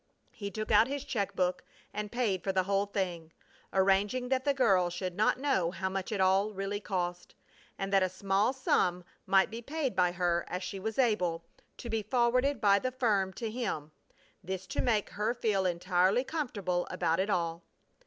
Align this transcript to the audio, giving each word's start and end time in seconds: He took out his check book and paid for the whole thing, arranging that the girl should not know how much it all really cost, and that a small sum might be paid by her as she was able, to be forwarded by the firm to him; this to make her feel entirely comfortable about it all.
He 0.31 0.49
took 0.49 0.71
out 0.71 0.87
his 0.87 1.03
check 1.03 1.35
book 1.35 1.63
and 1.93 2.11
paid 2.11 2.43
for 2.43 2.51
the 2.51 2.63
whole 2.63 2.87
thing, 2.87 3.31
arranging 3.71 4.29
that 4.29 4.45
the 4.45 4.51
girl 4.55 4.89
should 4.89 5.13
not 5.15 5.39
know 5.39 5.69
how 5.69 5.89
much 5.89 6.11
it 6.11 6.19
all 6.19 6.53
really 6.53 6.79
cost, 6.79 7.35
and 7.77 7.93
that 7.93 8.01
a 8.01 8.09
small 8.09 8.51
sum 8.51 9.03
might 9.27 9.51
be 9.51 9.61
paid 9.61 9.95
by 9.95 10.13
her 10.13 10.43
as 10.47 10.63
she 10.63 10.79
was 10.79 10.97
able, 10.97 11.45
to 11.77 11.87
be 11.87 12.01
forwarded 12.01 12.59
by 12.59 12.79
the 12.79 12.91
firm 12.91 13.31
to 13.33 13.51
him; 13.51 13.91
this 14.43 14.65
to 14.65 14.81
make 14.81 15.11
her 15.11 15.35
feel 15.35 15.67
entirely 15.67 16.23
comfortable 16.23 16.87
about 16.89 17.19
it 17.19 17.29
all. 17.29 17.61